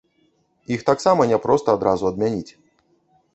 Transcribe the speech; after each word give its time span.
Іх 0.75 0.85
таксама 0.87 1.27
няпроста 1.33 1.77
адразу 1.79 2.09
адмяніць. 2.13 2.51